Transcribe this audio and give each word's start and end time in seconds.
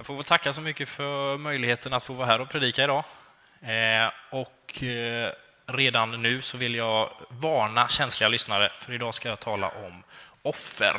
Jag 0.00 0.06
får 0.06 0.14
väl 0.14 0.24
tacka 0.24 0.52
så 0.52 0.60
mycket 0.60 0.88
för 0.88 1.38
möjligheten 1.38 1.92
att 1.92 2.02
få 2.02 2.12
vara 2.12 2.26
här 2.26 2.40
och 2.40 2.48
predika 2.48 2.84
idag. 2.84 3.04
Eh, 3.62 4.10
och 4.30 4.82
eh, 4.82 5.32
redan 5.66 6.22
nu 6.22 6.42
så 6.42 6.56
vill 6.56 6.74
jag 6.74 7.10
varna 7.28 7.88
känsliga 7.88 8.28
lyssnare, 8.28 8.68
för 8.68 8.92
idag 8.92 9.14
ska 9.14 9.28
jag 9.28 9.40
tala 9.40 9.68
om 9.68 10.02
offer. 10.42 10.96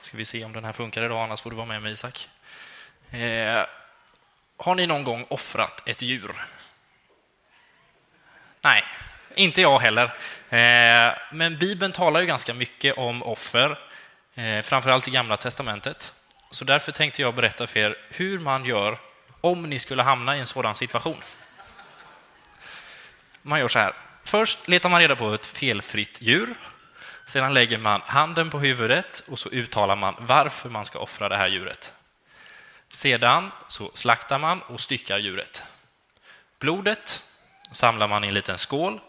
Ska 0.00 0.16
vi 0.16 0.24
se 0.24 0.44
om 0.44 0.52
den 0.52 0.64
här 0.64 0.72
funkar 0.72 1.04
idag, 1.04 1.22
annars 1.22 1.40
får 1.40 1.50
du 1.50 1.56
vara 1.56 1.66
med 1.66 1.82
mig 1.82 1.92
Isak. 1.92 2.28
Eh, 3.10 3.66
har 4.56 4.74
ni 4.74 4.86
någon 4.86 5.04
gång 5.04 5.26
offrat 5.28 5.88
ett 5.88 6.02
djur? 6.02 6.44
Nej, 8.60 8.84
inte 9.34 9.60
jag 9.60 9.78
heller. 9.78 10.12
Men 11.34 11.58
Bibeln 11.58 11.92
talar 11.92 12.20
ju 12.20 12.26
ganska 12.26 12.54
mycket 12.54 12.98
om 12.98 13.22
offer, 13.22 13.89
Eh, 14.34 14.62
framförallt 14.62 15.08
i 15.08 15.10
Gamla 15.10 15.36
Testamentet. 15.36 16.12
Så 16.50 16.64
därför 16.64 16.92
tänkte 16.92 17.22
jag 17.22 17.34
berätta 17.34 17.66
för 17.66 17.80
er 17.80 17.96
hur 18.08 18.38
man 18.38 18.64
gör 18.64 18.98
om 19.40 19.62
ni 19.62 19.78
skulle 19.78 20.02
hamna 20.02 20.36
i 20.36 20.40
en 20.40 20.46
sådan 20.46 20.74
situation. 20.74 21.22
Man 23.42 23.60
gör 23.60 23.68
så 23.68 23.78
här. 23.78 23.92
Först 24.24 24.68
letar 24.68 24.88
man 24.88 25.00
reda 25.00 25.16
på 25.16 25.34
ett 25.34 25.46
felfritt 25.46 26.22
djur. 26.22 26.54
Sedan 27.26 27.54
lägger 27.54 27.78
man 27.78 28.00
handen 28.06 28.50
på 28.50 28.58
huvudet 28.58 29.22
och 29.28 29.38
så 29.38 29.48
uttalar 29.48 29.96
man 29.96 30.14
varför 30.18 30.68
man 30.68 30.84
ska 30.84 30.98
offra 30.98 31.28
det 31.28 31.36
här 31.36 31.48
djuret. 31.48 31.92
Sedan 32.88 33.50
så 33.68 33.90
slaktar 33.94 34.38
man 34.38 34.62
och 34.62 34.80
styckar 34.80 35.18
djuret. 35.18 35.62
Blodet 36.58 37.22
samlar 37.72 38.08
man 38.08 38.24
i 38.24 38.28
en 38.28 38.34
liten 38.34 38.58
skål 38.58 39.00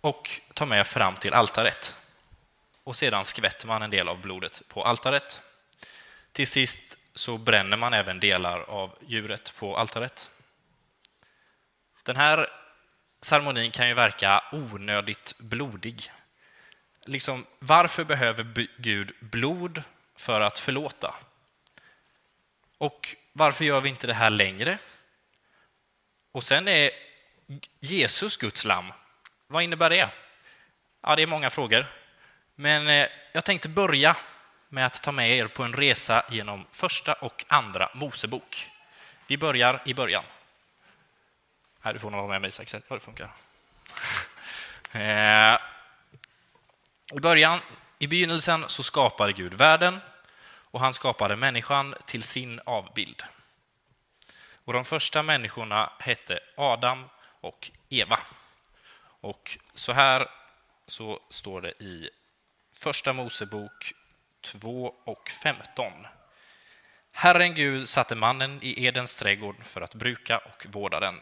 och 0.00 0.30
tar 0.54 0.66
med 0.66 0.86
fram 0.86 1.16
till 1.16 1.34
altaret. 1.34 1.99
Och 2.90 2.96
sedan 2.96 3.24
skvätter 3.24 3.66
man 3.66 3.82
en 3.82 3.90
del 3.90 4.08
av 4.08 4.20
blodet 4.20 4.62
på 4.68 4.84
altaret. 4.84 5.40
Till 6.32 6.46
sist 6.46 6.98
så 7.14 7.38
bränner 7.38 7.76
man 7.76 7.94
även 7.94 8.20
delar 8.20 8.60
av 8.60 8.98
djuret 9.06 9.54
på 9.58 9.76
altaret. 9.76 10.30
Den 12.02 12.16
här 12.16 12.50
ceremonin 13.20 13.70
kan 13.70 13.88
ju 13.88 13.94
verka 13.94 14.44
onödigt 14.52 15.34
blodig. 15.38 16.10
Liksom, 17.04 17.44
varför 17.58 18.04
behöver 18.04 18.68
Gud 18.76 19.12
blod 19.20 19.82
för 20.16 20.40
att 20.40 20.58
förlåta? 20.58 21.14
Och 22.78 23.16
varför 23.32 23.64
gör 23.64 23.80
vi 23.80 23.88
inte 23.88 24.06
det 24.06 24.14
här 24.14 24.30
längre? 24.30 24.78
Och 26.32 26.44
sen 26.44 26.68
är 26.68 26.90
Jesus 27.80 28.36
Guds 28.36 28.64
lamm. 28.64 28.92
Vad 29.46 29.62
innebär 29.62 29.90
det? 29.90 30.10
Ja, 31.02 31.16
det 31.16 31.22
är 31.22 31.26
många 31.26 31.50
frågor. 31.50 31.86
Men 32.60 32.88
eh, 32.88 33.08
jag 33.32 33.44
tänkte 33.44 33.68
börja 33.68 34.16
med 34.68 34.86
att 34.86 35.02
ta 35.02 35.12
med 35.12 35.30
er 35.30 35.46
på 35.46 35.62
en 35.62 35.72
resa 35.72 36.24
genom 36.30 36.66
första 36.72 37.12
och 37.12 37.44
andra 37.48 37.90
Mosebok. 37.94 38.70
Vi 39.26 39.38
börjar 39.38 39.82
i 39.86 39.94
början. 39.94 40.24
Här, 41.80 41.92
du 41.92 41.98
får 41.98 42.10
nog 42.10 42.20
vara 42.20 42.28
med 42.28 42.40
mig 42.40 42.48
Isak, 42.48 42.74
hur 42.88 42.96
det 42.96 43.00
funkar. 43.00 43.30
Eh, 44.92 45.58
I 47.14 47.20
början, 47.22 47.60
i 47.98 48.06
begynnelsen, 48.06 48.64
så 48.68 48.82
skapade 48.82 49.32
Gud 49.32 49.54
världen 49.54 50.00
och 50.70 50.80
han 50.80 50.94
skapade 50.94 51.36
människan 51.36 51.94
till 52.04 52.22
sin 52.22 52.60
avbild. 52.66 53.22
Och 54.64 54.72
de 54.72 54.84
första 54.84 55.22
människorna 55.22 55.92
hette 55.98 56.40
Adam 56.56 57.08
och 57.40 57.70
Eva. 57.88 58.18
Och 59.20 59.58
så 59.74 59.92
här 59.92 60.30
så 60.86 61.20
står 61.30 61.60
det 61.60 61.82
i 61.82 62.10
Första 62.82 63.12
Mosebok 63.12 63.92
2 64.40 64.94
och 65.04 65.28
15. 65.28 65.92
Herren 67.12 67.54
Gud 67.54 67.88
satte 67.88 68.14
mannen 68.14 68.58
i 68.62 68.84
Edens 68.84 69.16
trädgård 69.16 69.64
för 69.64 69.80
att 69.80 69.94
bruka 69.94 70.38
och 70.38 70.66
vårda 70.68 71.00
den. 71.00 71.20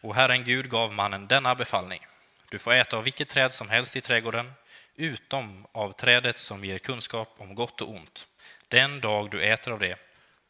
Och 0.00 0.14
Herren 0.14 0.44
Gud 0.44 0.70
gav 0.70 0.92
mannen 0.92 1.26
denna 1.26 1.54
befallning. 1.54 2.06
Du 2.48 2.58
får 2.58 2.72
äta 2.72 2.96
av 2.96 3.04
vilket 3.04 3.28
träd 3.28 3.52
som 3.52 3.68
helst 3.68 3.96
i 3.96 4.00
trädgården, 4.00 4.52
utom 4.96 5.66
av 5.72 5.92
trädet 5.92 6.38
som 6.38 6.64
ger 6.64 6.78
kunskap 6.78 7.34
om 7.38 7.54
gott 7.54 7.80
och 7.80 7.90
ont. 7.90 8.26
Den 8.68 9.00
dag 9.00 9.30
du 9.30 9.42
äter 9.42 9.72
av 9.72 9.78
det 9.78 9.98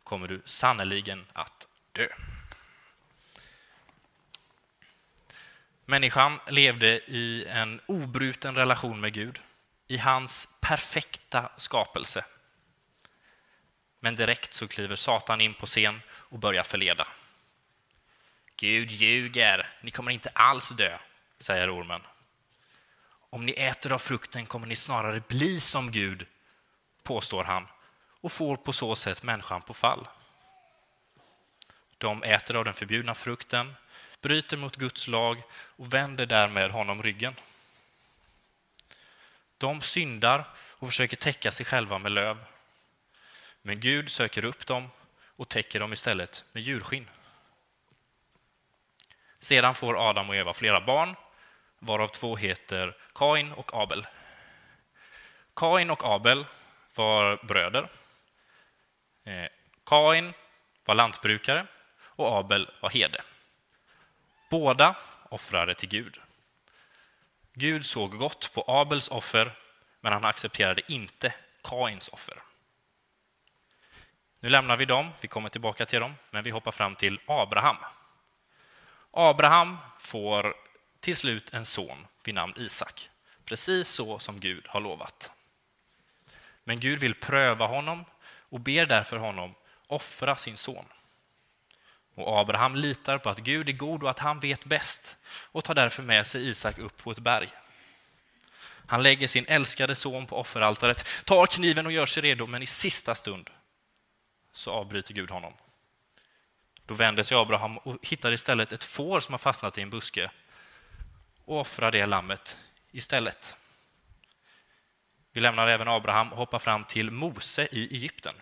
kommer 0.05 0.29
du 0.29 0.43
sannoliken 0.45 1.27
att 1.33 1.69
dö. 1.93 2.09
Människan 5.85 6.41
levde 6.49 7.01
i 7.07 7.47
en 7.49 7.81
obruten 7.87 8.55
relation 8.55 9.01
med 9.01 9.13
Gud, 9.13 9.39
i 9.93 9.99
hans 9.99 10.61
perfekta 10.61 11.51
skapelse. 11.57 12.25
Men 14.01 14.17
direkt 14.17 14.55
så 14.55 14.69
kliver 14.69 14.97
Satan 14.97 15.41
in 15.41 15.55
på 15.55 15.67
scen 15.67 16.01
och 16.11 16.39
börjar 16.39 16.63
förleda. 16.63 17.09
Gud 18.57 18.91
ljuger, 18.91 19.71
ni 19.81 19.91
kommer 19.91 20.11
inte 20.11 20.31
alls 20.35 20.69
dö, 20.69 20.99
säger 21.39 21.81
ormen. 21.81 22.01
Om 23.31 23.47
ni 23.47 23.53
äter 23.53 23.93
av 23.93 23.99
frukten 23.99 24.47
kommer 24.47 24.67
ni 24.67 24.77
snarare 24.77 25.23
bli 25.29 25.61
som 25.61 25.91
Gud, 25.91 26.27
påstår 27.03 27.45
han 27.45 27.67
och 28.21 28.33
får 28.33 28.57
på 28.57 28.73
så 28.73 28.97
sätt 28.97 29.23
människan 29.23 29.63
på 29.63 29.75
fall. 29.75 30.09
De 31.99 32.23
äter 32.23 32.57
av 32.57 32.65
den 32.65 32.75
förbjudna 32.75 33.15
frukten, 33.15 33.75
bryter 34.21 34.57
mot 34.57 34.77
Guds 34.77 35.09
lag 35.09 35.43
och 35.53 35.95
vänder 35.95 36.27
därmed 36.27 36.71
honom 36.71 37.03
ryggen. 37.03 37.35
De 39.63 39.81
syndar 39.81 40.49
och 40.55 40.89
försöker 40.89 41.17
täcka 41.17 41.51
sig 41.51 41.67
själva 41.67 41.99
med 41.99 42.13
löv. 42.13 42.45
Men 43.63 43.81
Gud 43.81 44.11
söker 44.11 44.45
upp 44.45 44.67
dem 44.67 44.91
och 45.37 45.49
täcker 45.49 45.81
dem 45.81 45.93
istället 45.93 46.45
med 46.53 46.63
djurskinn. 46.63 47.11
Sedan 49.39 49.75
får 49.75 50.09
Adam 50.09 50.29
och 50.29 50.37
Eva 50.37 50.53
flera 50.53 50.81
barn, 50.81 51.17
varav 51.79 52.09
två 52.09 52.37
heter 52.37 52.97
Kain 53.15 53.53
och 53.53 53.71
Abel. 53.75 54.07
Kain 55.57 55.91
och 55.91 56.05
Abel 56.05 56.47
var 56.95 57.47
bröder. 57.47 57.91
Eh, 59.25 59.49
Kain 59.87 60.33
var 60.85 60.95
lantbrukare 60.95 61.67
och 62.03 62.39
Abel 62.39 62.71
var 62.81 62.91
herde. 62.91 63.23
Båda 64.51 64.97
offrade 65.29 65.75
till 65.75 65.89
Gud. 65.89 66.21
Gud 67.55 67.87
såg 67.87 68.19
gott 68.19 68.53
på 68.55 68.65
Abels 68.67 69.09
offer, 69.09 69.53
men 70.01 70.13
han 70.13 70.25
accepterade 70.25 70.93
inte 70.93 71.35
Kains 71.63 72.09
offer. 72.09 72.43
Nu 74.41 74.49
lämnar 74.49 74.77
vi 74.77 74.85
dem, 74.85 75.11
vi 75.21 75.29
kommer 75.29 75.49
tillbaka 75.49 75.87
till 75.87 76.01
dem, 76.01 76.15
men 76.31 76.45
vi 76.45 76.51
hoppar 76.51 76.73
fram 76.73 76.97
till 76.97 77.21
Abraham. 77.27 77.77
Abraham 79.11 79.79
får 80.01 80.55
till 81.01 81.17
slut 81.17 81.55
en 81.55 81.67
son 81.67 82.07
vid 82.25 82.35
namn 82.35 82.55
Isak, 82.57 83.11
precis 83.45 83.89
så 83.89 84.19
som 84.19 84.41
Gud 84.41 84.67
har 84.69 84.81
lovat. 84.81 85.31
Men 86.65 86.81
Gud 86.81 86.99
vill 86.99 87.15
pröva 87.15 87.67
honom 87.67 88.05
och 88.25 88.61
ber 88.61 88.87
därför 88.87 89.17
honom 89.17 89.55
offra 89.87 90.37
sin 90.37 90.57
son. 90.57 90.85
Och 92.15 92.39
Abraham 92.39 92.77
litar 92.77 93.19
på 93.19 93.31
att 93.31 93.39
Gud 93.39 93.69
är 93.69 93.73
god 93.73 94.03
och 94.03 94.11
att 94.11 94.19
han 94.19 94.41
vet 94.41 94.65
bäst 94.65 95.17
och 95.27 95.65
tar 95.65 95.75
därför 95.75 96.03
med 96.03 96.27
sig 96.27 96.49
Isak 96.49 96.79
upp 96.79 96.97
på 96.97 97.11
ett 97.11 97.19
berg. 97.19 97.49
Han 98.87 99.03
lägger 99.03 99.29
sin 99.29 99.45
älskade 99.49 99.95
son 99.95 100.27
på 100.27 100.37
offeraltaret, 100.37 101.07
tar 101.25 101.47
kniven 101.47 101.87
och 101.87 101.93
gör 101.93 102.07
sig 102.07 102.23
redo, 102.23 102.47
men 102.47 102.63
i 102.63 102.67
sista 102.67 103.15
stund 103.15 103.51
så 104.53 104.71
avbryter 104.71 105.15
Gud 105.15 105.31
honom. 105.31 105.53
Då 106.87 106.95
vänder 106.95 107.23
sig 107.23 107.37
Abraham 107.37 107.79
och 107.79 107.97
hittar 108.03 108.33
istället 108.33 108.73
ett 108.73 108.85
får 108.85 109.21
som 109.21 109.33
har 109.33 109.39
fastnat 109.39 109.79
i 109.79 109.83
en 109.83 109.91
buske 109.91 110.31
och 111.45 111.61
offrar 111.61 111.91
det 111.91 112.07
lammet 112.07 112.57
istället. 112.91 113.57
Vi 115.33 115.41
lämnar 115.41 115.67
även 115.67 115.89
Abraham 115.89 116.33
och 116.33 116.39
hoppar 116.39 116.59
fram 116.59 116.85
till 116.85 117.11
Mose 117.11 117.69
i 117.73 117.95
Egypten. 117.95 118.35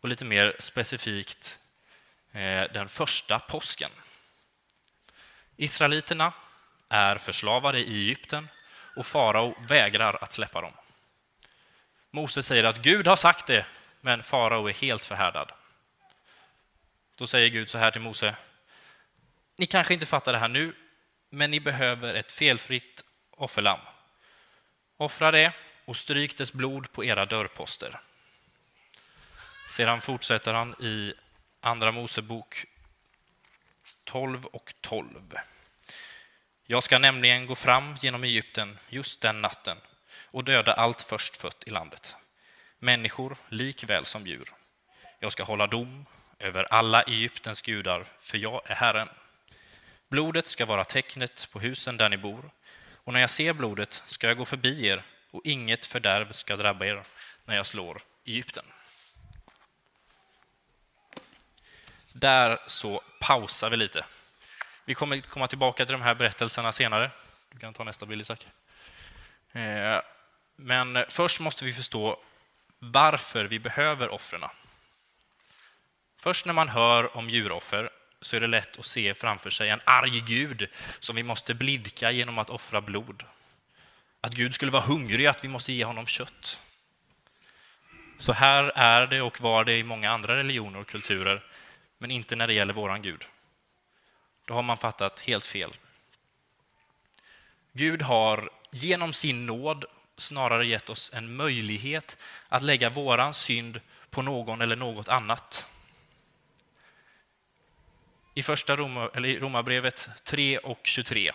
Och 0.00 0.08
lite 0.08 0.24
mer 0.24 0.56
specifikt 0.58 1.58
Eh, 2.34 2.72
den 2.72 2.88
första 2.88 3.38
påsken. 3.38 3.90
Israeliterna 5.56 6.32
är 6.88 7.18
förslavade 7.18 7.78
i 7.78 7.94
Egypten 7.94 8.48
och 8.96 9.06
farao 9.06 9.54
vägrar 9.68 10.18
att 10.20 10.32
släppa 10.32 10.60
dem. 10.60 10.72
Mose 12.10 12.42
säger 12.42 12.64
att 12.64 12.82
Gud 12.82 13.06
har 13.06 13.16
sagt 13.16 13.46
det, 13.46 13.66
men 14.00 14.22
farao 14.22 14.68
är 14.68 14.72
helt 14.72 15.02
förhärdad. 15.04 15.52
Då 17.14 17.26
säger 17.26 17.48
Gud 17.48 17.70
så 17.70 17.78
här 17.78 17.90
till 17.90 18.00
Mose. 18.00 18.36
Ni 19.56 19.66
kanske 19.66 19.94
inte 19.94 20.06
fattar 20.06 20.32
det 20.32 20.38
här 20.38 20.48
nu, 20.48 20.74
men 21.30 21.50
ni 21.50 21.60
behöver 21.60 22.14
ett 22.14 22.32
felfritt 22.32 23.04
offerlamm. 23.30 23.80
Offra 24.96 25.30
det 25.30 25.52
och 25.84 25.96
stryk 25.96 26.38
dess 26.38 26.52
blod 26.52 26.92
på 26.92 27.04
era 27.04 27.26
dörrposter. 27.26 28.00
Sedan 29.68 30.00
fortsätter 30.00 30.54
han 30.54 30.74
i 30.80 31.14
Andra 31.66 31.92
Mosebok 31.92 32.64
12 34.04 34.44
och 34.44 34.74
12. 34.80 35.08
Jag 36.66 36.82
ska 36.82 36.98
nämligen 36.98 37.46
gå 37.46 37.54
fram 37.54 37.96
genom 38.00 38.24
Egypten 38.24 38.78
just 38.88 39.22
den 39.22 39.42
natten 39.42 39.76
och 40.30 40.44
döda 40.44 40.72
allt 40.72 41.02
förstfött 41.02 41.64
i 41.66 41.70
landet. 41.70 42.16
människor 42.78 43.36
likväl 43.48 44.06
som 44.06 44.26
djur. 44.26 44.52
Jag 45.18 45.32
ska 45.32 45.42
hålla 45.42 45.66
dom 45.66 46.06
över 46.38 46.64
alla 46.64 47.02
Egyptens 47.02 47.62
gudar, 47.62 48.06
för 48.20 48.38
jag 48.38 48.70
är 48.70 48.74
Herren. 48.74 49.08
Blodet 50.08 50.46
ska 50.46 50.66
vara 50.66 50.84
tecknet 50.84 51.48
på 51.52 51.60
husen 51.60 51.96
där 51.96 52.08
ni 52.08 52.16
bor, 52.16 52.50
och 53.04 53.12
när 53.12 53.20
jag 53.20 53.30
ser 53.30 53.52
blodet 53.52 54.02
ska 54.06 54.26
jag 54.26 54.36
gå 54.36 54.44
förbi 54.44 54.86
er, 54.86 55.02
och 55.30 55.40
inget 55.44 55.86
fördärv 55.86 56.32
ska 56.32 56.56
drabba 56.56 56.84
er 56.84 57.02
när 57.44 57.56
jag 57.56 57.66
slår 57.66 58.02
Egypten. 58.24 58.64
Där 62.16 62.58
så 62.66 63.02
pausar 63.20 63.70
vi 63.70 63.76
lite. 63.76 64.04
Vi 64.84 64.94
kommer 64.94 65.20
komma 65.20 65.46
tillbaka 65.46 65.84
till 65.84 65.92
de 65.92 66.02
här 66.02 66.14
berättelserna 66.14 66.72
senare. 66.72 67.10
Du 67.52 67.58
kan 67.58 67.72
ta 67.72 67.84
nästa 67.84 68.06
bild, 68.06 68.22
Isak. 68.22 68.46
Eh, 69.52 70.00
men 70.56 71.04
först 71.08 71.40
måste 71.40 71.64
vi 71.64 71.72
förstå 71.72 72.18
varför 72.78 73.44
vi 73.44 73.58
behöver 73.58 74.08
offren. 74.08 74.44
Först 76.18 76.46
när 76.46 76.52
man 76.52 76.68
hör 76.68 77.16
om 77.16 77.30
djuroffer 77.30 77.90
så 78.20 78.36
är 78.36 78.40
det 78.40 78.46
lätt 78.46 78.78
att 78.78 78.86
se 78.86 79.14
framför 79.14 79.50
sig 79.50 79.68
en 79.68 79.80
arg 79.84 80.20
Gud 80.20 80.68
som 81.00 81.16
vi 81.16 81.22
måste 81.22 81.54
blidka 81.54 82.10
genom 82.10 82.38
att 82.38 82.50
offra 82.50 82.80
blod. 82.80 83.24
Att 84.20 84.34
Gud 84.34 84.54
skulle 84.54 84.72
vara 84.72 84.82
hungrig, 84.82 85.26
att 85.26 85.44
vi 85.44 85.48
måste 85.48 85.72
ge 85.72 85.84
honom 85.84 86.06
kött. 86.06 86.60
Så 88.18 88.32
här 88.32 88.72
är 88.74 89.06
det 89.06 89.22
och 89.22 89.40
var 89.40 89.64
det 89.64 89.78
i 89.78 89.84
många 89.84 90.10
andra 90.10 90.36
religioner 90.36 90.78
och 90.78 90.86
kulturer, 90.86 91.42
men 91.98 92.10
inte 92.10 92.36
när 92.36 92.46
det 92.46 92.54
gäller 92.54 92.74
våran 92.74 93.02
Gud. 93.02 93.24
Då 94.44 94.54
har 94.54 94.62
man 94.62 94.78
fattat 94.78 95.20
helt 95.20 95.46
fel. 95.46 95.72
Gud 97.72 98.02
har 98.02 98.50
genom 98.70 99.12
sin 99.12 99.46
nåd 99.46 99.84
snarare 100.16 100.66
gett 100.66 100.90
oss 100.90 101.14
en 101.14 101.36
möjlighet 101.36 102.16
att 102.48 102.62
lägga 102.62 102.90
våran 102.90 103.34
synd 103.34 103.80
på 104.10 104.22
någon 104.22 104.60
eller 104.60 104.76
något 104.76 105.08
annat. 105.08 105.66
I 108.34 108.42
första 108.42 108.76
Roma, 108.76 109.10
eller 109.14 109.40
Romarbrevet 109.40 110.08
3 110.24 110.58
och 110.58 110.80
23 110.82 111.32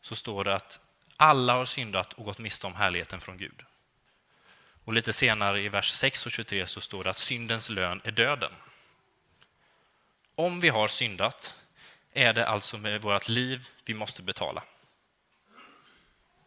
så 0.00 0.16
står 0.16 0.44
det 0.44 0.54
att 0.54 0.80
alla 1.16 1.54
har 1.54 1.64
syndat 1.64 2.12
och 2.12 2.24
gått 2.24 2.38
miste 2.38 2.66
om 2.66 2.74
härligheten 2.74 3.20
från 3.20 3.38
Gud. 3.38 3.62
Och 4.84 4.92
lite 4.92 5.12
senare 5.12 5.62
i 5.62 5.68
vers 5.68 5.90
6 5.90 6.26
och 6.26 6.32
23 6.32 6.66
så 6.66 6.80
står 6.80 7.04
det 7.04 7.10
att 7.10 7.18
syndens 7.18 7.68
lön 7.68 8.00
är 8.04 8.10
döden. 8.10 8.52
Om 10.42 10.60
vi 10.60 10.68
har 10.68 10.88
syndat 10.88 11.54
är 12.12 12.32
det 12.32 12.46
alltså 12.46 12.78
med 12.78 13.02
vårt 13.02 13.28
liv 13.28 13.66
vi 13.84 13.94
måste 13.94 14.22
betala. 14.22 14.62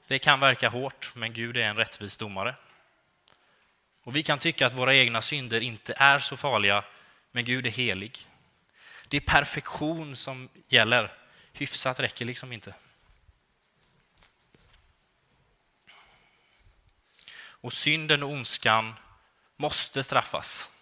Det 0.07 0.19
kan 0.19 0.39
verka 0.39 0.69
hårt, 0.69 1.11
men 1.15 1.33
Gud 1.33 1.57
är 1.57 1.61
en 1.61 1.75
rättvis 1.75 2.17
domare. 2.17 2.55
Och 4.03 4.15
Vi 4.15 4.23
kan 4.23 4.39
tycka 4.39 4.67
att 4.67 4.73
våra 4.73 4.95
egna 4.95 5.21
synder 5.21 5.61
inte 5.61 5.93
är 5.97 6.19
så 6.19 6.37
farliga, 6.37 6.83
men 7.31 7.45
Gud 7.45 7.67
är 7.67 7.71
helig. 7.71 8.27
Det 9.07 9.17
är 9.17 9.21
perfektion 9.21 10.15
som 10.15 10.49
gäller. 10.67 11.13
Hyfsat 11.53 11.99
räcker 11.99 12.25
liksom 12.25 12.53
inte. 12.53 12.73
Och 17.37 17.73
synden 17.73 18.23
och 18.23 18.29
ondskan 18.29 18.95
måste 19.55 20.03
straffas. 20.03 20.77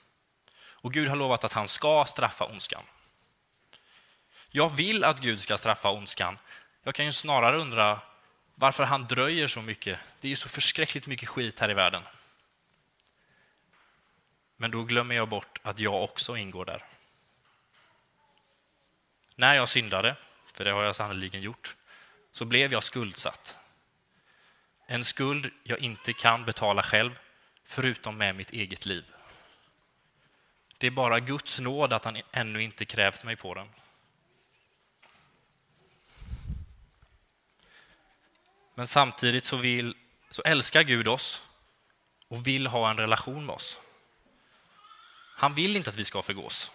Och 0.55 0.93
Gud 0.93 1.09
har 1.09 1.15
lovat 1.15 1.43
att 1.43 1.53
han 1.53 1.67
ska 1.67 2.05
straffa 2.05 2.45
ondskan. 2.45 2.83
Jag 4.55 4.69
vill 4.69 5.03
att 5.03 5.19
Gud 5.19 5.41
ska 5.41 5.57
straffa 5.57 5.91
ondskan. 5.91 6.37
Jag 6.83 6.95
kan 6.95 7.05
ju 7.05 7.11
snarare 7.11 7.57
undra 7.57 7.99
varför 8.55 8.83
han 8.83 9.07
dröjer 9.07 9.47
så 9.47 9.61
mycket. 9.61 9.99
Det 10.21 10.27
är 10.27 10.29
ju 10.29 10.35
så 10.35 10.49
förskräckligt 10.49 11.07
mycket 11.07 11.29
skit 11.29 11.59
här 11.59 11.71
i 11.71 11.73
världen. 11.73 12.03
Men 14.57 14.71
då 14.71 14.83
glömmer 14.83 15.15
jag 15.15 15.29
bort 15.29 15.59
att 15.63 15.79
jag 15.79 16.03
också 16.03 16.37
ingår 16.37 16.65
där. 16.65 16.85
När 19.35 19.53
jag 19.53 19.69
syndade, 19.69 20.15
för 20.53 20.65
det 20.65 20.71
har 20.71 20.83
jag 20.83 20.95
sannoliken 20.95 21.41
gjort, 21.41 21.75
så 22.31 22.45
blev 22.45 22.73
jag 22.73 22.83
skuldsatt. 22.83 23.57
En 24.87 25.05
skuld 25.05 25.51
jag 25.63 25.79
inte 25.79 26.13
kan 26.13 26.45
betala 26.45 26.83
själv, 26.83 27.19
förutom 27.65 28.17
med 28.17 28.35
mitt 28.35 28.51
eget 28.51 28.85
liv. 28.85 29.13
Det 30.77 30.87
är 30.87 30.91
bara 30.91 31.19
Guds 31.19 31.59
nåd 31.59 31.93
att 31.93 32.05
han 32.05 32.21
ännu 32.31 32.61
inte 32.61 32.85
krävt 32.85 33.23
mig 33.23 33.35
på 33.35 33.53
den. 33.53 33.69
Men 38.75 38.87
samtidigt 38.87 39.45
så, 39.45 39.57
vill, 39.57 39.95
så 40.29 40.41
älskar 40.41 40.83
Gud 40.83 41.07
oss 41.07 41.43
och 42.27 42.47
vill 42.47 42.67
ha 42.67 42.89
en 42.89 42.97
relation 42.97 43.45
med 43.45 43.55
oss. 43.55 43.79
Han 45.35 45.55
vill 45.55 45.75
inte 45.75 45.89
att 45.89 45.95
vi 45.95 46.05
ska 46.05 46.21
förgås. 46.21 46.71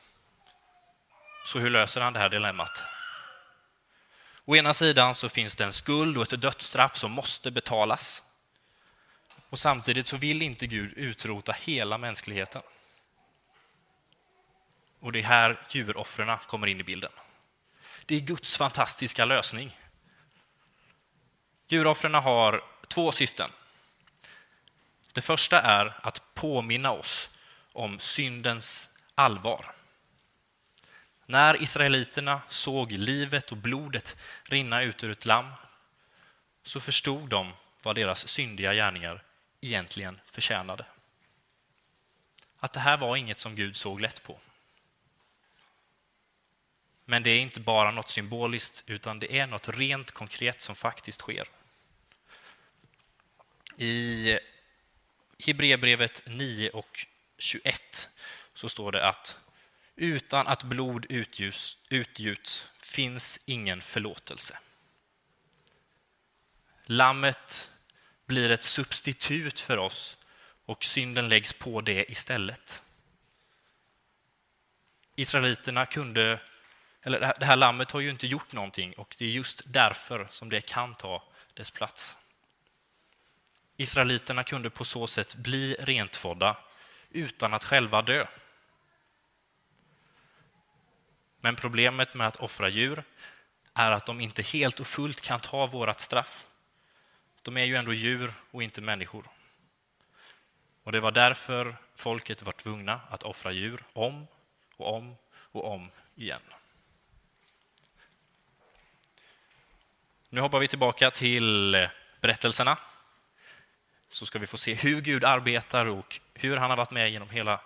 Så 1.45 1.59
hur 1.59 1.71
löser 1.71 2.01
han 2.01 2.13
det 2.13 2.19
här 2.19 2.29
dilemmat? 2.29 2.83
Å 4.45 4.57
ena 4.57 4.75
sidan 4.75 5.15
så 5.15 5.29
finns 5.29 5.57
det 5.57 5.65
en 5.65 5.73
skuld 5.73 6.17
och 6.17 6.33
ett 6.33 6.41
dödsstraff 6.41 6.97
som 6.97 7.11
måste 7.11 7.51
betalas. 7.51 8.23
Och 9.51 9.59
samtidigt 9.59 10.07
så 10.07 10.17
vill 10.17 10.43
inte 10.43 10.67
Gud 10.67 10.93
utrota 10.93 11.53
hela 11.53 11.99
mänskligheten. 11.99 12.63
Och 15.01 15.13
det 15.13 15.19
är 15.19 15.23
här 15.23 15.67
djuroffren 15.71 16.39
kommer 16.47 16.67
in 16.67 16.81
i 16.81 16.85
bilden. 16.85 17.13
Det 18.07 18.17
är 18.17 18.21
Guds 18.21 18.57
fantastiska 18.57 19.25
lösning. 19.25 19.77
Djuroffren 21.69 22.15
har 22.15 22.65
två 22.89 23.13
syften. 23.13 23.51
Det 25.13 25.23
första 25.23 25.61
är 25.61 25.97
att 26.03 26.35
påminna 26.35 26.91
oss 26.93 27.39
om 27.73 28.01
syndens 28.01 28.99
allvar. 29.15 29.75
När 31.27 31.63
israeliterna 31.63 32.41
såg 32.49 32.93
livet 32.93 33.51
och 33.51 33.57
blodet 33.57 34.17
rinna 34.43 34.83
ut 34.83 35.05
ur 35.05 35.11
ett 35.11 35.25
lamm 35.25 35.53
så 36.63 36.81
förstod 36.81 37.29
de 37.29 37.53
vad 37.83 37.97
deras 37.97 38.29
syndiga 38.29 38.75
gärningar 38.75 39.23
egentligen 39.61 40.21
förtjänade. 40.31 40.85
Att 42.61 42.73
det 42.73 42.81
här 42.81 42.97
var 42.97 43.17
inget 43.17 43.39
som 43.39 43.55
Gud 43.55 43.77
såg 43.77 44.01
lätt 44.01 44.23
på. 44.23 44.39
Men 47.05 47.23
det 47.23 47.31
är 47.31 47.41
inte 47.41 47.61
bara 47.61 47.91
något 47.91 48.11
symboliskt, 48.11 48.91
utan 48.91 49.19
det 49.19 49.39
är 49.39 49.47
något 49.47 49.69
rent 49.69 50.11
konkret 50.11 50.63
som 50.63 50.75
faktiskt 50.75 51.21
sker. 51.21 51.49
I 53.81 54.39
Hebreerbrevet 55.47 56.23
9 56.27 56.71
och 56.71 57.07
21 57.39 58.09
så 58.55 58.69
står 58.69 58.93
det 58.93 59.09
att 59.09 59.39
utan 59.97 60.47
att 60.47 60.63
blod 60.63 61.07
utgjuts, 61.09 61.87
utgjuts 61.89 62.71
finns 62.81 63.41
ingen 63.47 63.83
förlåtelse. 63.83 64.59
Lammet 66.87 67.71
blir 68.27 68.53
ett 68.53 68.63
substitut 68.63 69.61
för 69.61 69.77
oss 69.79 70.25
och 70.65 70.85
synden 70.85 71.29
läggs 71.29 71.53
på 71.53 71.81
det 71.81 72.13
istället. 72.13 72.83
Israeliterna 75.17 75.87
kunde, 75.87 76.41
eller 77.03 77.35
det 77.41 77.47
här 77.47 77.57
lammet 77.57 77.91
har 77.91 78.01
ju 78.01 78.11
inte 78.11 78.27
gjort 78.27 78.53
någonting 78.53 78.93
och 78.93 79.17
det 79.19 79.25
är 79.25 79.31
just 79.31 79.63
därför 79.73 80.29
som 80.31 80.49
det 80.49 80.61
kan 80.61 80.95
ta 80.95 81.23
dess 81.55 81.71
plats. 81.71 82.17
Israeliterna 83.81 84.45
kunde 84.45 84.71
på 84.71 84.85
så 84.85 85.07
sätt 85.07 85.35
bli 85.35 85.75
rentvådda 85.79 86.57
utan 87.11 87.55
att 87.55 87.65
själva 87.65 88.03
dö. 88.03 88.27
Men 91.41 91.57
problemet 91.57 92.15
med 92.15 92.27
att 92.27 92.37
offra 92.37 92.69
djur 92.69 93.05
är 93.75 93.91
att 93.91 94.07
de 94.07 94.21
inte 94.21 94.43
helt 94.43 94.81
och 94.81 94.87
fullt 94.87 95.21
kan 95.21 95.41
ta 95.41 95.67
vårt 95.67 96.01
straff. 96.01 96.47
De 97.43 97.57
är 97.57 97.65
ju 97.65 97.77
ändå 97.77 97.93
djur 97.93 98.33
och 98.51 98.63
inte 98.63 98.81
människor. 98.81 99.25
Och 100.83 100.93
Det 100.93 101.01
var 101.01 101.13
därför 101.13 101.77
folket 101.95 102.43
var 102.43 102.53
tvungna 102.53 103.01
att 103.09 103.23
offra 103.23 103.53
djur 103.53 103.85
om 103.93 104.27
och 104.77 104.95
om 104.95 105.17
och 105.33 105.73
om 105.73 105.91
igen. 106.15 106.41
Nu 110.29 110.41
hoppar 110.41 110.59
vi 110.59 110.69
tillbaka 110.69 111.11
till 111.11 111.89
berättelserna 112.21 112.77
så 114.09 114.27
ska 114.27 114.39
vi 114.39 114.47
få 114.47 114.57
se 114.57 114.75
hur 114.75 115.01
Gud 115.01 115.25
arbetar 115.25 115.87
och 115.87 116.21
hur 116.35 116.57
han 116.57 116.71
har 116.71 116.77
varit 116.77 116.91
med 116.91 117.11
genom 117.11 117.31
hela 117.31 117.61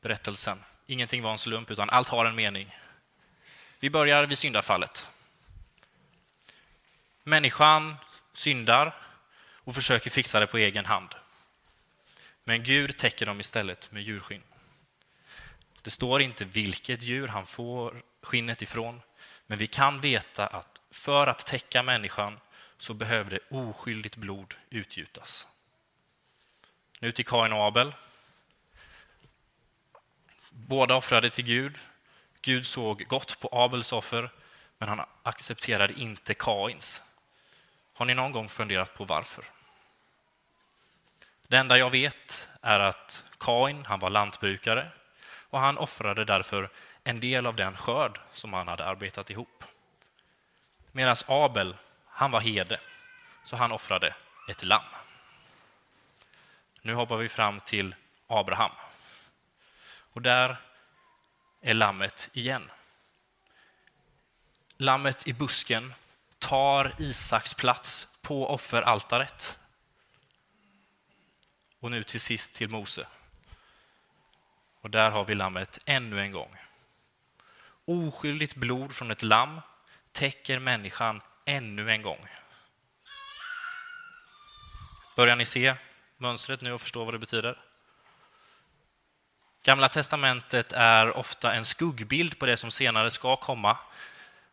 berättelsen. 0.00 0.58
Ingenting 0.86 1.22
var 1.22 1.32
en 1.32 1.38
slump, 1.38 1.70
utan 1.70 1.90
allt 1.90 2.08
har 2.08 2.24
en 2.24 2.34
mening. 2.34 2.76
Vi 3.80 3.90
börjar 3.90 4.26
vid 4.26 4.38
syndafallet. 4.38 5.08
Människan 7.24 7.96
syndar 8.32 8.96
och 9.64 9.74
försöker 9.74 10.10
fixa 10.10 10.40
det 10.40 10.46
på 10.46 10.58
egen 10.58 10.86
hand. 10.86 11.14
Men 12.44 12.64
Gud 12.64 12.96
täcker 12.96 13.26
dem 13.26 13.40
istället 13.40 13.92
med 13.92 14.02
djurskinn. 14.02 14.42
Det 15.82 15.90
står 15.90 16.22
inte 16.22 16.44
vilket 16.44 17.02
djur 17.02 17.28
han 17.28 17.46
får 17.46 18.02
skinnet 18.22 18.62
ifrån, 18.62 19.02
men 19.46 19.58
vi 19.58 19.66
kan 19.66 20.00
veta 20.00 20.46
att 20.46 20.80
för 20.90 21.26
att 21.26 21.46
täcka 21.46 21.82
människan 21.82 22.40
så 22.78 22.94
behövde 22.94 23.38
oskyldigt 23.50 24.16
blod 24.16 24.54
utgjutas. 24.70 25.59
Nu 27.02 27.12
till 27.12 27.26
Kain 27.26 27.52
och 27.52 27.66
Abel. 27.66 27.94
Båda 30.50 30.94
offrade 30.94 31.30
till 31.30 31.44
Gud. 31.44 31.78
Gud 32.42 32.66
såg 32.66 33.04
gott 33.06 33.40
på 33.40 33.48
Abels 33.52 33.92
offer, 33.92 34.30
men 34.78 34.88
han 34.88 35.06
accepterade 35.22 35.94
inte 36.00 36.34
Kains. 36.34 37.02
Har 37.92 38.06
ni 38.06 38.14
någon 38.14 38.32
gång 38.32 38.48
funderat 38.48 38.94
på 38.94 39.04
varför? 39.04 39.44
Det 41.48 41.56
enda 41.56 41.78
jag 41.78 41.90
vet 41.90 42.48
är 42.62 42.80
att 42.80 43.24
Kain, 43.38 43.84
han 43.86 43.98
var 43.98 44.10
lantbrukare 44.10 44.90
och 45.50 45.60
han 45.60 45.78
offrade 45.78 46.24
därför 46.24 46.70
en 47.04 47.20
del 47.20 47.46
av 47.46 47.56
den 47.56 47.76
skörd 47.76 48.20
som 48.32 48.52
han 48.52 48.68
hade 48.68 48.84
arbetat 48.84 49.30
ihop. 49.30 49.64
Medan 50.92 51.16
Abel, 51.28 51.76
han 52.06 52.30
var 52.30 52.40
herde, 52.40 52.80
så 53.44 53.56
han 53.56 53.72
offrade 53.72 54.14
ett 54.48 54.64
lamm. 54.64 54.99
Nu 56.82 56.94
hoppar 56.94 57.16
vi 57.16 57.28
fram 57.28 57.60
till 57.60 57.94
Abraham. 58.26 58.70
Och 60.12 60.22
där 60.22 60.56
är 61.60 61.74
lammet 61.74 62.30
igen. 62.32 62.70
Lammet 64.76 65.28
i 65.28 65.32
busken 65.32 65.94
tar 66.38 66.94
Isaks 66.98 67.54
plats 67.54 68.18
på 68.22 68.50
offeraltaret. 68.50 69.58
Och 71.80 71.90
nu 71.90 72.02
till 72.02 72.20
sist 72.20 72.54
till 72.54 72.68
Mose. 72.68 73.06
Och 74.80 74.90
där 74.90 75.10
har 75.10 75.24
vi 75.24 75.34
lammet 75.34 75.78
ännu 75.86 76.20
en 76.20 76.32
gång. 76.32 76.56
Oskyldigt 77.84 78.54
blod 78.54 78.94
från 78.94 79.10
ett 79.10 79.22
lamm 79.22 79.60
täcker 80.12 80.58
människan 80.58 81.20
ännu 81.44 81.90
en 81.90 82.02
gång. 82.02 82.28
Börjar 85.16 85.36
ni 85.36 85.44
se 85.44 85.76
mönstret 86.20 86.60
nu 86.60 86.72
och 86.72 86.80
förstå 86.80 87.04
vad 87.04 87.14
det 87.14 87.18
betyder? 87.18 87.58
Gamla 89.62 89.88
testamentet 89.88 90.72
är 90.72 91.16
ofta 91.16 91.54
en 91.54 91.64
skuggbild 91.64 92.38
på 92.38 92.46
det 92.46 92.56
som 92.56 92.70
senare 92.70 93.10
ska 93.10 93.36
komma. 93.36 93.76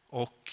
Och 0.09 0.51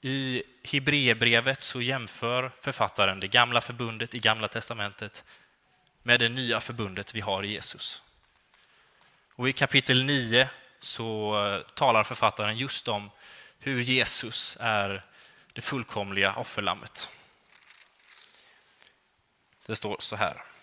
i 0.00 0.42
Hebreerbrevet 0.64 1.62
så 1.62 1.82
jämför 1.82 2.52
författaren 2.60 3.20
det 3.20 3.28
gamla 3.28 3.60
förbundet 3.60 4.14
i 4.14 4.18
Gamla 4.18 4.48
testamentet 4.48 5.24
med 6.02 6.20
det 6.20 6.28
nya 6.28 6.60
förbundet 6.60 7.14
vi 7.14 7.20
har 7.20 7.42
i 7.42 7.52
Jesus. 7.52 8.02
Och 9.34 9.48
I 9.48 9.52
kapitel 9.52 10.04
9 10.04 10.48
så 10.80 11.38
eh, 11.46 11.60
talar 11.74 12.04
författaren 12.04 12.58
just 12.58 12.88
om 12.88 13.10
hur 13.58 13.80
Jesus 13.80 14.56
är 14.60 15.04
det 15.52 15.60
fullkomliga 15.60 16.34
offerlammet. 16.34 17.08
Det 19.66 19.76
står 19.76 19.96
så 20.00 20.16
här. 20.16 20.53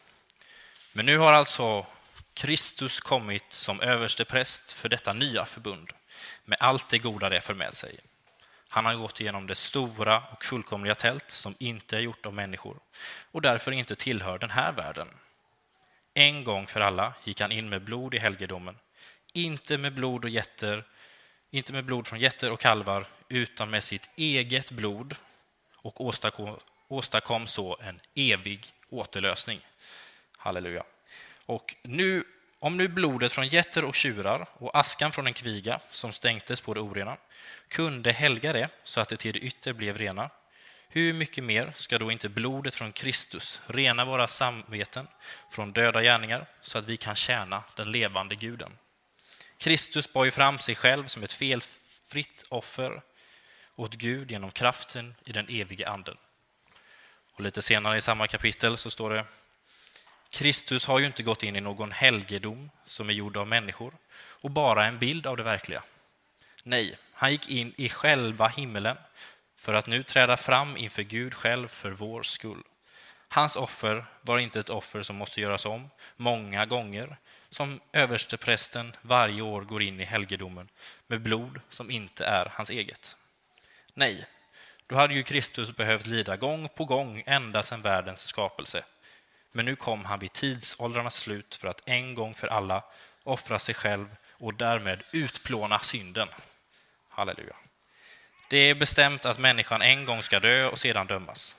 Men 0.94 1.06
nu 1.06 1.18
har 1.18 1.34
alltså 1.34 1.86
Kristus 2.34 3.00
kommit 3.00 3.54
som 3.54 3.82
överste 3.82 4.26
präst 4.26 4.74
för 4.74 4.90
detta 4.90 5.14
nya 5.14 5.46
förbund 5.46 5.94
med 6.46 6.58
allt 6.62 6.90
det 6.90 6.98
goda 6.98 7.30
det 7.30 7.42
för 7.42 7.54
med 7.54 7.74
sig. 7.74 8.00
Han 8.68 8.86
har 8.86 8.96
gått 8.96 9.22
igenom 9.22 9.48
det 9.48 9.56
stora 9.56 10.24
och 10.32 10.46
fullkomliga 10.46 10.96
tält 10.96 11.32
som 11.32 11.56
inte 11.60 11.98
är 11.98 12.02
gjort 12.02 12.26
av 12.26 12.34
människor 12.34 12.80
och 13.32 13.42
därför 13.42 13.72
inte 13.72 13.96
tillhör 13.96 14.40
den 14.40 14.50
här 14.50 14.72
världen. 14.72 15.08
En 16.14 16.44
gång 16.44 16.68
för 16.68 16.82
alla 16.82 17.14
gick 17.24 17.42
han 17.42 17.52
in 17.52 17.70
med 17.70 17.82
blod 17.82 18.14
i 18.14 18.20
helgedomen, 18.20 18.78
inte 19.34 19.78
med 19.78 19.94
blod 19.94 20.24
och 20.24 20.30
getter, 20.30 20.84
inte 21.52 21.74
med 21.74 21.86
blod 21.86 22.08
från 22.08 22.20
getter 22.20 22.52
och 22.52 22.60
kalvar, 22.60 23.06
utan 23.30 23.70
med 23.70 23.84
sitt 23.84 24.10
eget 24.16 24.72
blod 24.72 25.16
och 25.76 26.06
åstadkom, 26.06 26.60
åstadkom 26.88 27.48
så 27.48 27.78
en 27.82 28.00
evig 28.16 28.74
återlösning. 28.90 29.60
Halleluja. 30.42 30.84
Och 31.46 31.76
nu, 31.82 32.24
om 32.60 32.78
nu 32.78 32.88
blodet 32.88 33.32
från 33.32 33.48
getter 33.48 33.84
och 33.84 33.96
tjurar 33.96 34.48
och 34.54 34.78
askan 34.78 35.12
från 35.12 35.28
en 35.28 35.34
kviga 35.34 35.80
som 35.92 36.14
stänktes 36.14 36.62
på 36.62 36.74
det 36.74 36.80
orena 36.80 37.18
kunde 37.68 38.12
helga 38.12 38.54
det 38.54 38.70
så 38.84 39.02
att 39.02 39.10
det 39.10 39.18
till 39.18 39.34
det 39.34 39.40
yttre 39.40 39.74
blev 39.74 39.98
rena, 39.98 40.30
hur 40.90 41.14
mycket 41.14 41.44
mer 41.44 41.74
ska 41.76 41.98
då 41.98 42.12
inte 42.12 42.30
blodet 42.30 42.76
från 42.76 42.92
Kristus 42.92 43.62
rena 43.68 44.06
våra 44.06 44.28
samveten 44.28 45.08
från 45.50 45.72
döda 45.72 46.02
gärningar 46.02 46.46
så 46.62 46.78
att 46.78 46.86
vi 46.86 46.98
kan 46.98 47.16
tjäna 47.16 47.64
den 47.76 47.92
levande 47.92 48.36
guden? 48.36 48.72
Kristus 49.58 50.14
bar 50.14 50.26
ju 50.26 50.32
fram 50.32 50.60
sig 50.60 50.76
själv 50.76 51.08
som 51.08 51.24
ett 51.24 51.34
felfritt 51.34 52.46
offer 52.50 53.02
åt 53.76 53.94
Gud 53.94 54.32
genom 54.32 54.52
kraften 54.52 55.16
i 55.26 55.32
den 55.32 55.46
evige 55.50 55.90
anden. 55.90 56.18
Och 57.34 57.42
lite 57.42 57.62
senare 57.62 57.98
i 57.98 58.02
samma 58.02 58.28
kapitel 58.28 58.78
så 58.78 58.92
står 58.92 59.10
det 59.10 59.26
Kristus 60.32 60.86
har 60.86 61.00
ju 61.00 61.06
inte 61.06 61.24
gått 61.24 61.44
in 61.44 61.56
i 61.56 61.62
någon 61.62 61.92
helgedom 61.92 62.72
som 62.86 63.10
är 63.10 63.14
gjord 63.14 63.38
av 63.38 63.48
människor 63.48 63.94
och 64.14 64.52
bara 64.52 64.86
en 64.86 65.00
bild 65.00 65.28
av 65.28 65.38
det 65.38 65.44
verkliga. 65.44 65.84
Nej, 66.64 66.98
han 67.14 67.32
gick 67.32 67.50
in 67.50 67.74
i 67.78 67.90
själva 67.90 68.48
himmelen 68.48 68.98
för 69.58 69.74
att 69.74 69.88
nu 69.88 70.04
träda 70.04 70.38
fram 70.38 70.78
inför 70.78 71.02
Gud 71.02 71.34
själv 71.34 71.68
för 71.68 71.92
vår 71.92 72.24
skull. 72.24 72.64
Hans 73.28 73.56
offer 73.56 74.06
var 74.22 74.40
inte 74.40 74.60
ett 74.60 74.70
offer 74.70 75.02
som 75.02 75.16
måste 75.16 75.42
göras 75.42 75.66
om 75.66 75.90
många 76.16 76.66
gånger, 76.66 77.18
som 77.50 77.80
översteprästen 77.94 78.96
varje 79.02 79.42
år 79.42 79.62
går 79.62 79.82
in 79.82 80.00
i 80.00 80.04
helgedomen 80.04 80.70
med 81.08 81.22
blod 81.22 81.62
som 81.70 81.92
inte 81.92 82.26
är 82.26 82.52
hans 82.54 82.70
eget. 82.70 83.16
Nej, 83.94 84.26
då 84.88 84.96
hade 84.96 85.14
ju 85.14 85.24
Kristus 85.24 85.76
behövt 85.76 86.06
lida 86.06 86.38
gång 86.38 86.70
på 86.70 86.86
gång 86.86 87.24
ända 87.26 87.64
sedan 87.64 87.82
världens 87.82 88.28
skapelse. 88.28 88.84
Men 89.51 89.65
nu 89.65 89.75
kom 89.75 90.05
han 90.05 90.20
vid 90.20 90.34
tidsåldrarnas 90.34 91.15
slut 91.15 91.55
för 91.55 91.67
att 91.67 91.81
en 91.86 92.15
gång 92.15 92.36
för 92.36 92.48
alla 92.48 92.84
offra 93.24 93.60
sig 93.60 93.75
själv 93.75 94.15
och 94.31 94.53
därmed 94.53 95.03
utplåna 95.12 95.79
synden. 95.79 96.27
Halleluja. 97.10 97.55
Det 98.50 98.58
är 98.58 98.75
bestämt 98.75 99.25
att 99.25 99.39
människan 99.39 99.81
en 99.81 100.05
gång 100.05 100.24
ska 100.24 100.39
dö 100.39 100.65
och 100.65 100.79
sedan 100.79 101.08
dömas. 101.08 101.55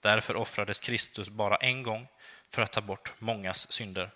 Därför 0.00 0.36
offrades 0.36 0.78
Kristus 0.78 1.28
bara 1.28 1.56
en 1.56 1.82
gång 1.82 2.08
för 2.50 2.62
att 2.62 2.72
ta 2.72 2.80
bort 2.80 3.12
mångas 3.18 3.72
synder. 3.72 4.10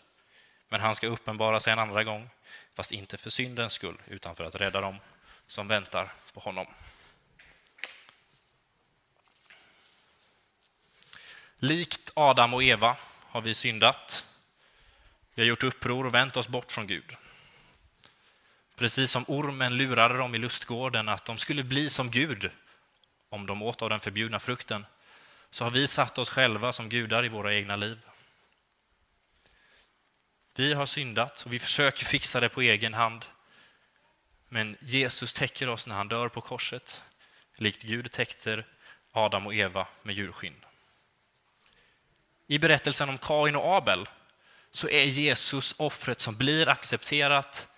Men 0.68 0.80
han 0.80 0.94
ska 0.94 1.06
uppenbara 1.06 1.60
sig 1.60 1.72
en 1.72 1.78
andra 1.78 2.04
gång, 2.04 2.30
fast 2.74 2.92
inte 2.92 3.16
för 3.16 3.30
syndens 3.30 3.72
skull, 3.72 3.96
utan 4.06 4.36
för 4.36 4.44
att 4.44 4.54
rädda 4.54 4.80
dem 4.80 4.96
som 5.46 5.68
väntar 5.68 6.12
på 6.32 6.40
honom. 6.40 6.66
Likt 11.56 12.12
Adam 12.14 12.54
och 12.54 12.62
Eva 12.62 12.96
har 13.34 13.40
vi 13.40 13.54
syndat. 13.54 14.26
Vi 15.34 15.42
har 15.42 15.46
gjort 15.46 15.62
uppror 15.62 16.06
och 16.06 16.14
vänt 16.14 16.36
oss 16.36 16.48
bort 16.48 16.72
från 16.72 16.86
Gud. 16.86 17.16
Precis 18.76 19.10
som 19.10 19.24
ormen 19.28 19.76
lurade 19.76 20.16
dem 20.16 20.34
i 20.34 20.38
lustgården 20.38 21.08
att 21.08 21.24
de 21.24 21.38
skulle 21.38 21.64
bli 21.64 21.90
som 21.90 22.10
Gud 22.10 22.50
om 23.28 23.46
de 23.46 23.62
åt 23.62 23.82
av 23.82 23.90
den 23.90 24.00
förbjudna 24.00 24.38
frukten, 24.38 24.86
så 25.50 25.64
har 25.64 25.70
vi 25.70 25.88
satt 25.88 26.18
oss 26.18 26.30
själva 26.30 26.72
som 26.72 26.88
gudar 26.88 27.24
i 27.24 27.28
våra 27.28 27.54
egna 27.54 27.76
liv. 27.76 28.06
Vi 30.56 30.72
har 30.72 30.86
syndat 30.86 31.42
och 31.46 31.52
vi 31.52 31.58
försöker 31.58 32.04
fixa 32.04 32.40
det 32.40 32.48
på 32.48 32.60
egen 32.60 32.94
hand. 32.94 33.24
Men 34.48 34.76
Jesus 34.80 35.32
täcker 35.32 35.68
oss 35.68 35.86
när 35.86 35.94
han 35.94 36.08
dör 36.08 36.28
på 36.28 36.40
korset, 36.40 37.02
likt 37.56 37.82
Gud 37.82 38.12
täckte 38.12 38.64
Adam 39.12 39.46
och 39.46 39.54
Eva 39.54 39.86
med 40.02 40.14
djurskinn. 40.14 40.63
I 42.46 42.58
berättelsen 42.58 43.08
om 43.08 43.18
Kain 43.18 43.56
och 43.56 43.76
Abel 43.76 44.08
så 44.70 44.88
är 44.88 45.04
Jesus 45.04 45.74
offret 45.78 46.20
som 46.20 46.36
blir 46.36 46.68
accepterat 46.68 47.68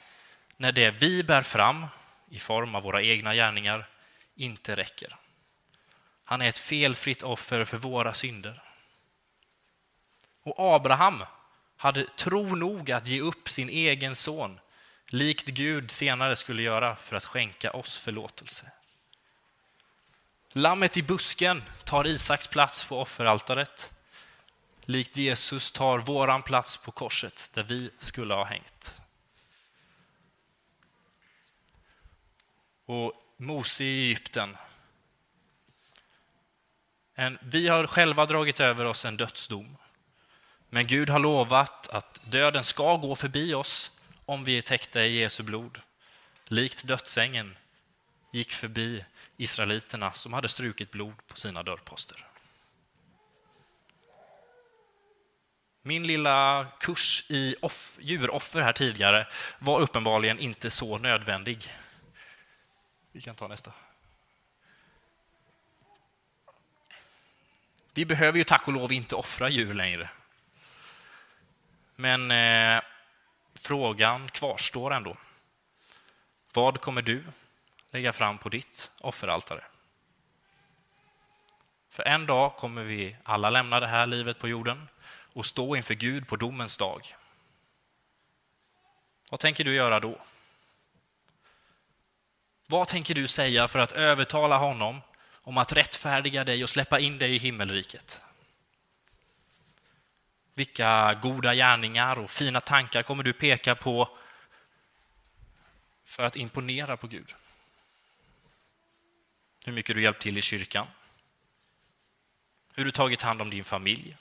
när 0.57 0.73
det 0.73 0.91
vi 0.91 1.23
bär 1.23 1.43
fram 1.43 1.87
i 2.31 2.39
form 2.39 2.75
av 2.75 2.83
våra 2.83 3.03
egna 3.03 3.35
gärningar 3.35 3.89
inte 4.35 4.77
räcker. 4.77 5.17
Han 6.25 6.43
är 6.43 6.49
ett 6.49 6.59
felfritt 6.59 7.23
offer 7.23 7.65
för 7.65 7.77
våra 7.77 8.15
synder. 8.15 8.63
Och 10.43 10.55
Abraham 10.75 11.25
hade 11.77 12.05
tro 12.05 12.55
nog 12.55 12.93
att 12.93 13.07
ge 13.07 13.21
upp 13.21 13.49
sin 13.49 13.69
egen 13.69 14.17
son, 14.17 14.61
likt 15.07 15.47
Gud 15.47 15.91
senare 15.91 16.37
skulle 16.37 16.63
göra 16.63 16.97
för 16.97 17.17
att 17.17 17.25
skänka 17.25 17.71
oss 17.71 18.01
förlåtelse. 18.01 18.73
Lammet 20.53 20.97
i 20.97 21.03
busken 21.03 21.63
tar 21.85 22.07
Isaks 22.07 22.49
plats 22.49 22.85
på 22.85 23.01
offeraltaret 23.01 23.96
likt 24.87 25.17
Jesus 25.17 25.73
tar 25.73 25.99
våran 25.99 26.43
plats 26.43 26.77
på 26.77 26.91
korset 26.91 27.51
där 27.55 27.63
vi 27.63 27.91
skulle 27.99 28.35
ha 28.35 28.45
hängt. 28.45 29.01
Och 32.87 33.13
Mose 33.37 33.85
i 33.85 34.07
Egypten. 34.07 34.57
En, 37.15 37.39
vi 37.43 37.69
har 37.69 37.87
själva 37.87 38.27
dragit 38.27 38.61
över 38.61 38.85
oss 38.85 39.05
en 39.05 39.17
dödsdom. 39.17 39.77
Men 40.69 40.87
Gud 40.87 41.11
har 41.11 41.19
lovat 41.19 41.89
att 41.89 42.21
döden 42.25 42.65
ska 42.65 42.97
gå 42.97 43.17
förbi 43.17 43.55
oss 43.55 44.01
om 44.25 44.45
vi 44.45 44.59
är 44.59 44.63
täckta 44.63 45.05
i 45.05 45.19
Jesu 45.19 45.43
blod. 45.43 45.81
Likt 46.45 46.87
dödsängen 46.87 47.57
gick 48.33 48.53
förbi 48.53 49.05
israeliterna 49.37 50.13
som 50.13 50.33
hade 50.33 50.49
strukit 50.49 50.91
blod 50.91 51.27
på 51.27 51.37
sina 51.37 51.63
dörrposter. 51.63 52.27
Min 55.87 56.07
lilla 56.07 56.67
kurs 56.81 57.31
i 57.31 57.57
off, 57.63 57.99
djuroffer 58.01 58.61
här 58.61 58.73
tidigare 58.73 59.27
var 59.59 59.81
uppenbarligen 59.81 60.39
inte 60.39 60.71
så 60.71 60.99
nödvändig. 60.99 61.73
Vi 63.13 63.21
kan 63.21 63.35
ta 63.35 63.49
nästa. 63.49 63.73
Vi 67.95 68.05
behöver 68.05 68.39
ju 68.39 68.45
tack 68.45 68.69
och 68.69 68.73
lov 68.73 68.93
inte 68.93 69.15
offra 69.15 69.49
djur 69.49 69.75
längre. 69.75 70.09
Men 71.97 72.31
eh, 72.31 72.83
frågan 73.55 74.29
kvarstår 74.29 74.95
ändå. 74.95 75.17
Vad 76.53 76.81
kommer 76.81 77.03
du 77.03 77.25
lägga 77.91 78.13
fram 78.13 78.39
på 78.39 78.49
ditt 78.49 78.91
offeraltare? 79.01 79.65
För 81.91 82.03
en 82.03 82.27
dag 82.27 82.57
kommer 82.57 82.83
vi 82.83 83.17
alla 83.23 83.51
lämna 83.51 83.81
det 83.81 83.87
här 83.87 84.07
livet 84.07 84.39
på 84.39 84.49
jorden 84.49 84.89
och 85.37 85.47
stå 85.47 85.77
inför 85.77 85.95
Gud 85.95 86.29
på 86.29 86.37
domens 86.37 86.77
dag. 86.77 87.17
Vad 89.31 89.41
tänker 89.41 89.65
du 89.65 89.75
göra 89.75 90.01
då? 90.01 90.21
Vad 92.67 92.89
tänker 92.89 93.15
du 93.15 93.27
säga 93.27 93.69
för 93.69 93.79
att 93.79 93.93
övertala 93.93 94.57
honom 94.59 95.01
om 95.33 95.59
att 95.59 95.73
rättfärdiga 95.73 96.45
dig 96.45 96.63
och 96.63 96.71
släppa 96.71 97.01
in 97.01 97.19
dig 97.19 97.35
i 97.35 97.39
himmelriket? 97.39 98.21
Vilka 100.55 101.15
goda 101.23 101.55
gärningar 101.55 102.19
och 102.19 102.31
fina 102.31 102.61
tankar 102.61 103.03
kommer 103.03 103.23
du 103.23 103.33
peka 103.33 103.75
på 103.75 104.19
för 106.05 106.25
att 106.25 106.37
imponera 106.37 106.97
på 106.97 107.07
Gud? 107.07 107.35
Hur 109.65 109.73
mycket 109.73 109.97
du 109.97 110.03
hjälpt 110.03 110.23
till 110.23 110.39
i 110.39 110.43
kyrkan? 110.43 110.87
Hur 112.75 112.85
du 112.85 112.91
tagit 112.91 113.23
hand 113.23 113.43
om 113.43 113.51
din 113.51 113.65
familj? 113.65 114.17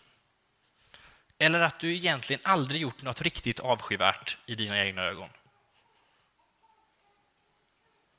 Eller 1.37 1.59
att 1.59 1.79
du 1.79 1.95
egentligen 1.95 2.41
aldrig 2.43 2.81
gjort 2.81 3.01
något 3.01 3.21
riktigt 3.21 3.59
avskyvärt 3.59 4.37
i 4.45 4.55
dina 4.55 4.83
egna 4.83 5.01
ögon? 5.01 5.29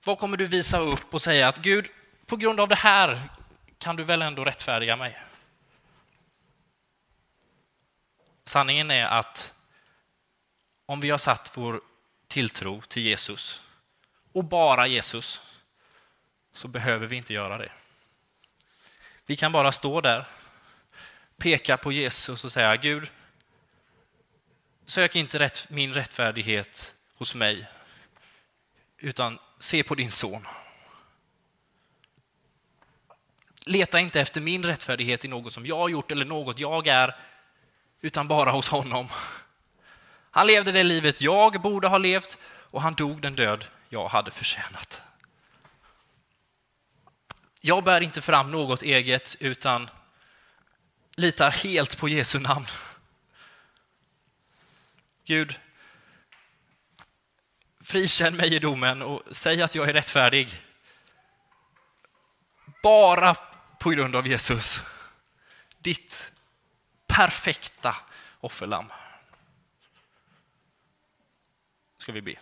Vad 0.04 0.18
kommer 0.18 0.36
du 0.36 0.46
visa 0.46 0.78
upp 0.78 1.14
och 1.14 1.22
säga 1.22 1.48
att 1.48 1.58
Gud, 1.58 1.88
på 2.26 2.36
grund 2.36 2.60
av 2.60 2.68
det 2.68 2.74
här 2.74 3.20
kan 3.78 3.96
du 3.96 4.04
väl 4.04 4.22
ändå 4.22 4.44
rättfärdiga 4.44 4.96
mig? 4.96 5.18
Sanningen 8.44 8.90
är 8.90 9.04
att 9.04 9.54
om 10.86 11.00
vi 11.00 11.10
har 11.10 11.18
satt 11.18 11.52
vår 11.56 11.80
tilltro 12.28 12.80
till 12.80 13.02
Jesus 13.02 13.62
och 14.32 14.44
bara 14.44 14.86
Jesus 14.86 15.56
så 16.52 16.68
behöver 16.68 17.06
vi 17.06 17.16
inte 17.16 17.34
göra 17.34 17.58
det. 17.58 17.72
Vi 19.26 19.36
kan 19.36 19.52
bara 19.52 19.72
stå 19.72 20.00
där, 20.00 20.26
peka 21.36 21.76
på 21.76 21.92
Jesus 21.92 22.44
och 22.44 22.52
säga 22.52 22.76
Gud, 22.76 23.08
sök 24.86 25.16
inte 25.16 25.38
rätt, 25.38 25.70
min 25.70 25.94
rättfärdighet 25.94 26.94
hos 27.14 27.34
mig, 27.34 27.66
utan 28.98 29.38
se 29.58 29.82
på 29.82 29.94
din 29.94 30.10
son. 30.10 30.46
Leta 33.66 34.00
inte 34.00 34.20
efter 34.20 34.40
min 34.40 34.64
rättfärdighet 34.64 35.24
i 35.24 35.28
något 35.28 35.52
som 35.52 35.66
jag 35.66 35.76
har 35.76 35.88
gjort 35.88 36.12
eller 36.12 36.24
något 36.24 36.58
jag 36.58 36.86
är, 36.86 37.16
utan 38.00 38.28
bara 38.28 38.50
hos 38.50 38.68
honom. 38.68 39.08
Han 40.30 40.46
levde 40.46 40.72
det 40.72 40.82
livet 40.82 41.20
jag 41.20 41.60
borde 41.60 41.88
ha 41.88 41.98
levt 41.98 42.38
och 42.44 42.82
han 42.82 42.94
dog 42.94 43.22
den 43.22 43.34
död 43.34 43.64
jag 43.88 44.08
hade 44.08 44.30
förtjänat. 44.30 45.02
Jag 47.60 47.84
bär 47.84 48.00
inte 48.00 48.20
fram 48.20 48.50
något 48.50 48.82
eget 48.82 49.36
utan 49.40 49.90
litar 51.16 51.50
helt 51.50 51.98
på 51.98 52.08
Jesu 52.08 52.38
namn. 52.38 52.66
Gud, 55.24 55.60
frikänn 57.80 58.36
mig 58.36 58.54
i 58.54 58.58
domen 58.58 59.02
och 59.02 59.22
säg 59.30 59.62
att 59.62 59.74
jag 59.74 59.88
är 59.88 59.92
rättfärdig. 59.92 60.62
Bara 62.82 63.34
på 63.80 63.90
grund 63.90 64.16
av 64.16 64.26
Jesus. 64.26 64.80
Ditt 65.78 66.32
perfekta 67.06 67.96
offerlamm. 68.40 68.92
Ska 71.96 72.12
vi 72.12 72.22
be. 72.22 72.34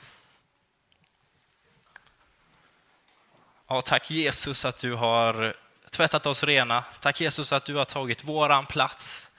Ja, 3.67 3.83
tack 3.83 4.11
Jesus 4.11 4.65
att 4.65 4.79
du 4.79 4.95
har 4.95 5.57
tvättat 5.95 6.27
oss 6.27 6.45
rena. 6.45 6.85
Tack 7.01 7.21
Jesus 7.21 7.53
att 7.53 7.65
du 7.65 7.75
har 7.75 7.85
tagit 7.85 8.25
våran 8.25 8.67
plats. 8.67 9.31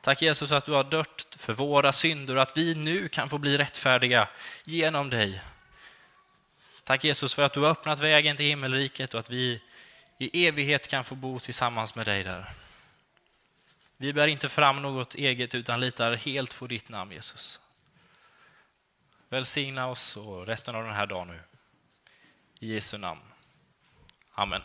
Tack 0.00 0.22
Jesus 0.22 0.52
att 0.52 0.64
du 0.64 0.72
har 0.72 0.84
dött 0.84 1.36
för 1.38 1.52
våra 1.52 1.92
synder 1.92 2.36
och 2.36 2.42
att 2.42 2.56
vi 2.56 2.74
nu 2.74 3.08
kan 3.08 3.28
få 3.28 3.38
bli 3.38 3.58
rättfärdiga 3.58 4.28
genom 4.64 5.10
dig. 5.10 5.42
Tack 6.84 7.04
Jesus 7.04 7.34
för 7.34 7.42
att 7.42 7.52
du 7.52 7.60
har 7.60 7.70
öppnat 7.70 8.00
vägen 8.00 8.36
till 8.36 8.46
himmelriket 8.46 9.14
och 9.14 9.20
att 9.20 9.30
vi 9.30 9.62
i 10.18 10.46
evighet 10.46 10.88
kan 10.88 11.04
få 11.04 11.14
bo 11.14 11.38
tillsammans 11.38 11.94
med 11.94 12.06
dig 12.06 12.24
där. 12.24 12.50
Vi 13.96 14.12
bär 14.12 14.28
inte 14.28 14.48
fram 14.48 14.82
något 14.82 15.14
eget 15.14 15.54
utan 15.54 15.80
litar 15.80 16.14
helt 16.14 16.58
på 16.58 16.66
ditt 16.66 16.88
namn 16.88 17.12
Jesus. 17.12 17.60
Välsigna 19.28 19.88
oss 19.88 20.16
och 20.16 20.46
resten 20.46 20.74
av 20.74 20.84
den 20.84 20.94
här 20.94 21.06
dagen 21.06 21.28
nu. 21.28 21.40
I 22.58 22.74
Jesu 22.74 22.98
namn. 22.98 23.20
Amen. 24.34 24.62